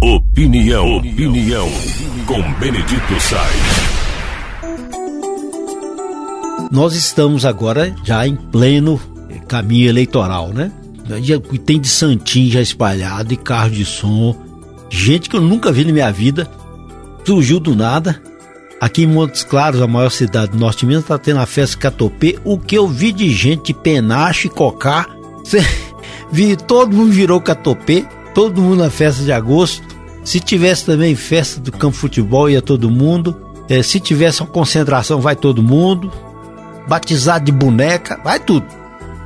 Opinião, 0.00 0.98
opinião, 0.98 1.68
com 2.24 2.40
Benedito 2.60 3.20
Sainz. 3.20 3.88
Nós 6.70 6.94
estamos 6.94 7.44
agora 7.44 7.92
já 8.04 8.24
em 8.24 8.36
pleno 8.36 9.00
caminho 9.48 9.88
eleitoral, 9.88 10.50
né? 10.50 10.70
E 11.52 11.58
tem 11.58 11.80
de 11.80 11.88
santinho 11.88 12.52
já 12.52 12.60
espalhado, 12.60 13.34
e 13.34 13.36
carro 13.36 13.70
de 13.70 13.84
som, 13.84 14.36
gente 14.88 15.28
que 15.28 15.34
eu 15.34 15.40
nunca 15.40 15.72
vi 15.72 15.84
na 15.84 15.92
minha 15.92 16.12
vida, 16.12 16.48
surgiu 17.24 17.58
do 17.58 17.74
nada. 17.74 18.22
Aqui 18.80 19.02
em 19.02 19.08
Montes 19.08 19.42
Claros, 19.42 19.82
a 19.82 19.88
maior 19.88 20.10
cidade 20.10 20.52
do 20.52 20.58
norte 20.58 20.80
de 20.80 20.86
Minas, 20.86 21.06
tá 21.06 21.18
tendo 21.18 21.40
a 21.40 21.46
festa 21.46 21.76
Catopê. 21.76 22.38
O 22.44 22.56
que 22.56 22.76
eu 22.76 22.86
vi 22.86 23.10
de 23.10 23.30
gente 23.30 23.72
de 23.72 23.74
penacho 23.74 24.46
e 24.46 24.50
cocá, 24.50 25.08
cê, 25.42 25.58
vi, 26.30 26.54
todo 26.54 26.94
mundo 26.94 27.10
virou 27.10 27.40
Catopê, 27.40 28.06
todo 28.34 28.62
mundo 28.62 28.82
na 28.82 28.90
festa 28.90 29.22
de 29.22 29.32
agosto. 29.32 29.82
Se 30.24 30.40
tivesse 30.40 30.86
também 30.86 31.14
festa 31.14 31.60
do 31.60 31.72
campo 31.72 31.96
futebol, 31.96 32.50
ia 32.50 32.62
todo 32.62 32.90
mundo. 32.90 33.36
É, 33.68 33.82
se 33.82 34.00
tivesse 34.00 34.40
uma 34.40 34.48
concentração, 34.48 35.20
vai 35.20 35.36
todo 35.36 35.62
mundo. 35.62 36.12
Batizado 36.88 37.44
de 37.44 37.52
boneca, 37.52 38.20
vai 38.22 38.40
tudo. 38.40 38.66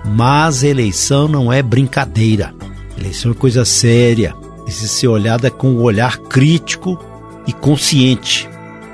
Mas 0.05 0.63
eleição 0.63 1.29
não 1.29 1.53
é 1.53 1.63
brincadeira. 1.63 2.55
Eleição 2.99 3.33
é 3.33 3.35
coisa 3.35 3.65
séria. 3.65 4.35
Precisa 4.65 4.89
ser 4.89 5.09
olhada 5.09 5.51
com 5.51 5.71
um 5.71 5.81
olhar 5.81 6.19
crítico 6.19 6.99
e 7.47 7.53
consciente. 7.53 8.49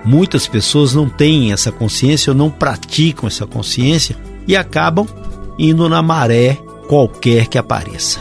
Muitas 0.05 0.47
pessoas 0.47 0.95
não 0.95 1.09
têm 1.09 1.53
essa 1.53 1.71
consciência 1.71 2.31
ou 2.31 2.37
não 2.37 2.51
praticam 2.51 3.27
essa 3.27 3.47
consciência 3.47 4.17
e 4.47 4.57
acabam 4.57 5.07
indo 5.59 5.89
na 5.89 6.01
maré 6.01 6.59
qualquer 6.89 7.47
que 7.47 7.59
apareça. 7.59 8.21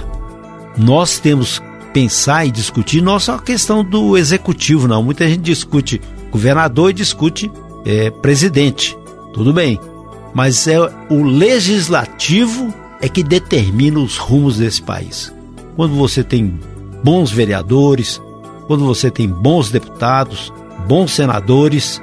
Nós 0.77 1.19
temos 1.19 1.61
pensar 1.97 2.45
e 2.45 2.51
discutir 2.51 3.01
não 3.01 3.19
só 3.19 3.35
a 3.35 3.41
questão 3.41 3.83
do 3.83 4.17
executivo, 4.17 4.87
não. 4.87 5.03
Muita 5.03 5.27
gente 5.27 5.41
discute 5.41 6.01
governador 6.31 6.91
e 6.91 6.93
discute 6.93 7.51
é, 7.85 8.09
presidente. 8.09 8.97
Tudo 9.33 9.53
bem 9.53 9.79
mas 10.37 10.67
é 10.67 10.77
o 11.09 11.23
legislativo 11.23 12.71
é 13.01 13.09
que 13.09 13.23
determina 13.23 13.99
os 13.99 14.17
rumos 14.17 14.57
desse 14.57 14.79
país. 14.79 15.33
Quando 15.75 15.95
você 15.95 16.23
tem 16.23 16.59
bons 17.03 17.31
vereadores, 17.31 18.21
quando 18.67 18.85
você 18.85 19.09
tem 19.09 19.27
bons 19.27 19.71
deputados, 19.71 20.53
bons 20.87 21.11
senadores, 21.11 21.99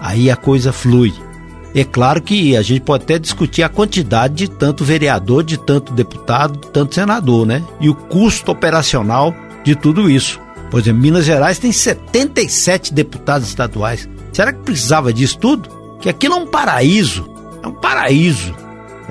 aí 0.00 0.30
a 0.30 0.36
coisa 0.36 0.72
flui. 0.72 1.12
É 1.76 1.84
claro 1.84 2.22
que 2.22 2.56
a 2.56 2.62
gente 2.62 2.80
pode 2.80 3.04
até 3.04 3.18
discutir 3.18 3.62
a 3.62 3.68
quantidade 3.68 4.32
de 4.32 4.48
tanto 4.48 4.82
vereador, 4.82 5.44
de 5.44 5.58
tanto 5.58 5.92
deputado, 5.92 6.58
de 6.58 6.72
tanto 6.72 6.94
senador, 6.94 7.46
né? 7.46 7.62
E 7.78 7.90
o 7.90 7.94
custo 7.94 8.50
operacional 8.50 9.34
de 9.62 9.76
tudo 9.76 10.10
isso. 10.10 10.40
Por 10.70 10.80
exemplo, 10.80 11.02
Minas 11.02 11.26
Gerais 11.26 11.58
tem 11.58 11.70
77 11.70 12.94
deputados 12.94 13.46
estaduais. 13.48 14.08
Será 14.32 14.54
que 14.54 14.62
precisava 14.62 15.12
disso 15.12 15.36
tudo? 15.36 15.68
Que 16.00 16.08
aquilo 16.08 16.36
é 16.36 16.38
um 16.38 16.46
paraíso. 16.46 17.28
É 17.62 17.66
um 17.68 17.74
paraíso. 17.74 18.54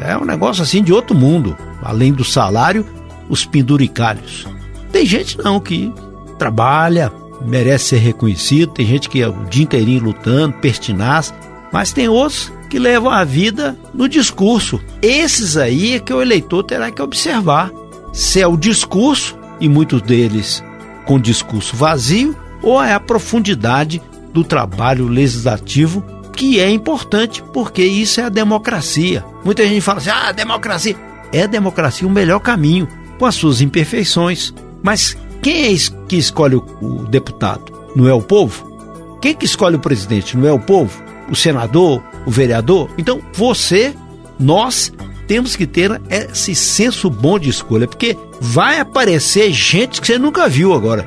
É 0.01 0.17
um 0.17 0.25
negócio 0.25 0.63
assim 0.63 0.81
de 0.81 0.91
outro 0.91 1.15
mundo. 1.15 1.55
Além 1.83 2.11
do 2.11 2.23
salário, 2.23 2.83
os 3.29 3.45
penduricalhos. 3.45 4.47
Tem 4.91 5.05
gente 5.05 5.37
não 5.37 5.59
que 5.59 5.93
trabalha, 6.39 7.13
merece 7.45 7.89
ser 7.89 7.97
reconhecido, 7.97 8.73
tem 8.73 8.87
gente 8.87 9.07
que 9.07 9.21
é 9.21 9.27
o 9.27 9.45
dia 9.45 9.63
inteirinho 9.63 10.05
lutando, 10.05 10.57
pertinaz, 10.57 11.31
mas 11.71 11.91
tem 11.91 12.07
outros 12.07 12.51
que 12.69 12.79
levam 12.79 13.11
a 13.11 13.23
vida 13.23 13.77
no 13.93 14.09
discurso. 14.09 14.81
Esses 15.01 15.57
aí 15.57 15.95
é 15.95 15.99
que 15.99 16.13
o 16.13 16.21
eleitor 16.21 16.63
terá 16.63 16.91
que 16.91 17.01
observar 17.01 17.71
se 18.11 18.41
é 18.41 18.47
o 18.47 18.57
discurso, 18.57 19.37
e 19.59 19.67
muitos 19.67 20.01
deles 20.01 20.63
com 21.05 21.19
discurso 21.19 21.75
vazio, 21.75 22.35
ou 22.61 22.81
é 22.81 22.93
a 22.93 22.99
profundidade 22.99 24.01
do 24.33 24.43
trabalho 24.43 25.07
legislativo 25.07 26.03
que 26.35 26.59
é 26.59 26.69
importante, 26.69 27.43
porque 27.53 27.83
isso 27.83 28.19
é 28.19 28.25
a 28.25 28.29
democracia. 28.29 29.23
Muita 29.43 29.65
gente 29.65 29.81
fala 29.81 29.99
assim: 29.99 30.09
ah, 30.09 30.31
democracia. 30.31 30.95
É 31.31 31.43
a 31.43 31.47
democracia 31.47 32.07
o 32.07 32.11
melhor 32.11 32.39
caminho, 32.39 32.87
com 33.17 33.25
as 33.25 33.35
suas 33.35 33.61
imperfeições. 33.61 34.53
Mas 34.83 35.17
quem 35.41 35.73
é 35.73 35.77
que 36.07 36.17
escolhe 36.17 36.55
o 36.55 37.05
deputado? 37.09 37.71
Não 37.95 38.07
é 38.07 38.13
o 38.13 38.21
povo? 38.21 39.17
Quem 39.21 39.33
que 39.33 39.45
escolhe 39.45 39.75
o 39.75 39.79
presidente? 39.79 40.37
Não 40.37 40.47
é 40.47 40.51
o 40.51 40.59
povo? 40.59 41.01
O 41.29 41.35
senador? 41.35 42.03
O 42.25 42.31
vereador? 42.31 42.89
Então 42.97 43.21
você, 43.33 43.95
nós, 44.39 44.91
temos 45.27 45.55
que 45.55 45.65
ter 45.65 46.01
esse 46.09 46.53
senso 46.53 47.09
bom 47.09 47.39
de 47.39 47.49
escolha, 47.49 47.87
porque 47.87 48.17
vai 48.39 48.79
aparecer 48.79 49.51
gente 49.51 49.99
que 49.99 50.07
você 50.07 50.19
nunca 50.19 50.47
viu 50.47 50.73
agora. 50.73 51.05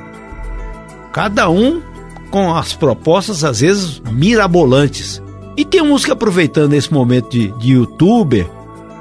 Cada 1.13 1.49
um 1.49 1.81
com 2.31 2.55
as 2.55 2.75
propostas 2.75 3.45
às 3.45 3.61
vezes 3.61 4.03
mirabolantes. 4.11 5.23
E 5.57 5.65
tem 5.65 5.83
uns 5.83 6.05
que 6.05 6.11
aproveitando 6.11 6.75
esse 6.75 6.93
momento 6.93 7.31
de, 7.31 7.49
de 7.53 7.73
youtuber 7.73 8.49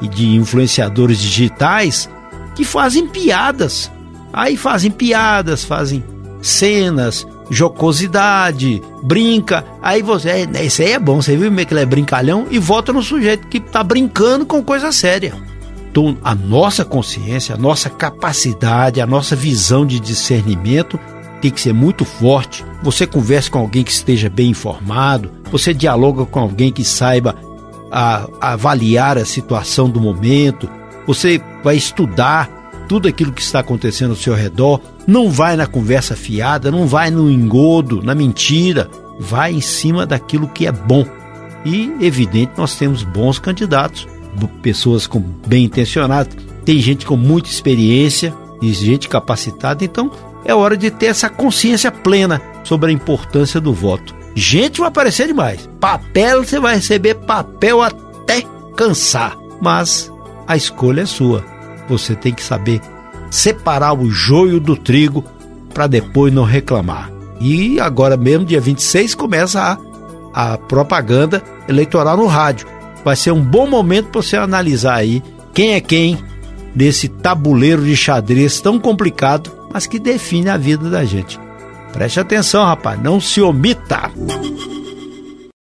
e 0.01 0.07
de 0.07 0.35
influenciadores 0.35 1.19
digitais 1.19 2.09
que 2.56 2.63
fazem 2.63 3.07
piadas. 3.07 3.91
Aí 4.33 4.57
fazem 4.57 4.91
piadas, 4.91 5.63
fazem 5.63 6.03
cenas, 6.41 7.27
jocosidade, 7.50 8.81
brinca. 9.03 9.66
Aí 9.81 10.02
você, 10.02 10.30
é, 10.30 10.66
esse 10.66 10.84
aí 10.84 10.91
é 10.91 11.00
bom, 11.00 11.22
você 11.22 11.35
viu 11.35 11.53
é 11.58 11.66
que 11.66 11.74
ele 11.74 11.81
é 11.81 11.85
brincalhão 11.85 12.47
e 12.50 12.59
vota 12.59 12.91
no 12.94 13.02
sujeito 13.02 13.47
que 13.47 13.58
está 13.58 13.84
brincando 13.84 14.46
com 14.46 14.63
coisa 14.63 14.91
séria. 14.91 15.34
Então, 15.90 16.18
a 16.24 16.36
nossa 16.36 16.86
consciência, 16.86 17.56
a 17.56 17.57
nossa 17.57 17.90
capacidade, 17.90 19.02
a 19.02 19.07
nossa 19.07 19.36
visão 19.36 19.86
de 19.86 20.00
discernimento 20.00 21.00
tem 21.41 21.50
que 21.52 21.62
ser 21.62 21.74
muito 21.74 22.06
forte. 22.06 22.66
Você 22.84 23.07
conversa 23.07 23.50
com 23.50 23.59
alguém 23.59 23.84
que 23.84 23.91
esteja 23.91 24.30
bem 24.30 24.50
informado, 24.50 25.31
você 25.52 25.74
dialoga 25.74 26.25
com 26.25 26.40
alguém 26.40 26.72
que 26.72 26.84
saiba 26.84 27.36
a, 27.91 28.28
a 28.40 28.53
avaliar 28.53 29.18
a 29.18 29.25
situação 29.25 29.90
do 29.90 30.00
momento, 30.00 30.69
você 31.06 31.41
vai 31.63 31.78
estudar 31.78 32.50
tudo 32.88 33.08
aquilo 33.08 33.31
que 33.31 33.42
está 33.42 33.59
acontecendo 33.59 34.12
ao 34.12 34.16
seu 34.16 34.34
redor, 34.34 34.81
não 35.06 35.30
vai 35.30 35.56
na 35.56 35.68
conversa 35.68 36.16
fiada, 36.16 36.72
não 36.72 36.88
vai 36.88 37.12
no 37.12 37.30
engodo, 37.30 38.02
na 38.02 38.16
mentira, 38.16 38.90
vai 39.20 39.53
em 39.53 39.62
cima 39.62 40.06
daquilo 40.06 40.48
que 40.48 40.66
é 40.66 40.72
bom. 40.72 41.06
E, 41.66 41.94
evidente, 42.00 42.53
nós 42.58 42.75
temos 42.75 43.03
bons 43.03 43.40
candidatos, 43.40 44.08
pessoas 44.62 45.06
com 45.08 45.20
bem 45.20 45.66
intencionadas, 45.66 46.36
tem 46.64 46.80
gente 46.80 47.06
com 47.06 47.18
muita 47.18 47.50
experiência 47.50 48.34
e 48.62 48.72
gente 48.74 49.09
capacitada, 49.09 49.84
então 49.84 50.12
é 50.46 50.54
hora 50.54 50.78
de 50.78 50.90
ter 50.90 51.08
essa 51.08 51.30
consciência 51.30 51.92
plena 51.92 52.42
sobre 52.64 52.90
a 52.90 52.94
importância 52.94 53.59
do 53.59 53.74
voto. 53.74 54.16
Gente 54.36 54.80
vai 54.80 54.90
aparecer 54.90 55.28
demais. 55.28 55.68
Papel, 55.80 56.44
você 56.44 56.59
vai 56.59 56.75
receber 56.75 57.16
papel 57.16 57.81
até 57.81 58.44
cansar. 58.75 59.36
Mas 59.59 60.12
a 60.48 60.56
escolha 60.56 61.02
é 61.02 61.06
sua. 61.06 61.44
Você 61.88 62.16
tem 62.16 62.34
que 62.34 62.44
saber 62.44 62.81
separar 63.30 63.94
o 63.94 64.09
joio 64.09 64.59
do 64.59 64.75
trigo 64.75 65.24
para 65.74 65.88
depois 65.88 66.34
não 66.34 66.44
reclamar. 66.44 67.12
E 67.40 67.80
agora 67.80 68.18
mesmo, 68.18 68.46
dia 68.46 68.59
26, 68.59 69.14
começa 69.16 69.80
a, 70.34 70.53
a 70.53 70.58
propaganda 70.58 71.44
eleitoral 71.68 72.18
no 72.18 72.25
rádio. 72.25 72.68
Vai 73.03 73.16
ser 73.16 73.31
um 73.31 73.44
bom 73.44 73.68
momento 73.68 74.08
para 74.09 74.22
você 74.22 74.38
analisar 74.38 74.96
aí 74.96 75.22
quem 75.53 75.74
é 75.74 75.81
quem 75.81 76.18
nesse 76.75 77.08
tabuleiro 77.08 77.84
de 77.84 77.96
xadrez 77.96 78.59
tão 78.59 78.80
complicado 78.80 79.58
mas 79.72 79.86
que 79.86 80.00
define 80.00 80.50
a 80.50 80.58
vida 80.58 80.90
da 80.90 81.06
gente. 81.06 81.40
Preste 81.94 82.19
atenção, 82.19 82.66
rapaz, 82.66 83.02
não 83.02 83.19
se 83.19 83.42
omita. 83.42 84.12